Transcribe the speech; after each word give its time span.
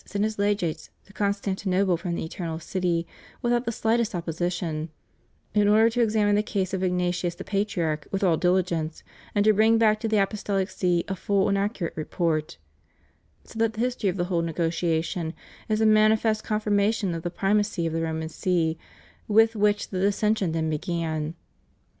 sent 0.03 0.23
his 0.23 0.39
legates 0.39 0.89
to 1.05 1.13
Con 1.13 1.31
stantinople 1.31 1.95
from 1.99 2.15
the 2.15 2.25
Eternal 2.25 2.57
City, 2.57 3.05
without 3.43 3.65
the 3.65 3.71
slightest 3.71 4.15
opposition, 4.15 4.89
"in 5.53 5.67
order 5.67 5.91
to 5.91 6.01
examine 6.01 6.33
the 6.33 6.41
case 6.41 6.73
of 6.73 6.81
Ignatius 6.81 7.35
the 7.35 7.43
Patriarch 7.43 8.07
with 8.09 8.23
all 8.23 8.35
dihgence, 8.35 9.03
and 9.35 9.45
to 9.45 9.53
bring 9.53 9.77
back 9.77 9.99
to 9.99 10.07
the 10.07 10.15
ApostoUc 10.15 10.71
See 10.71 11.05
a 11.07 11.15
full 11.15 11.47
and 11.49 11.55
accurate 11.55 11.93
report"; 11.95 12.57
so 13.43 13.59
that 13.59 13.73
the 13.73 13.79
his 13.81 13.95
tory 13.95 14.09
of 14.09 14.17
the 14.17 14.25
whole 14.25 14.41
negotiation 14.41 15.35
is 15.69 15.81
a 15.81 15.85
manifest 15.85 16.43
confirmation 16.43 17.13
of 17.13 17.21
the 17.21 17.29
primacy 17.29 17.85
of 17.85 17.93
the 17.93 18.01
Roman 18.01 18.29
See 18.29 18.79
with 19.27 19.55
which 19.55 19.89
the 19.89 19.99
dissen 19.99 20.33
sion 20.35 20.51
then 20.51 20.67
began. 20.67 21.35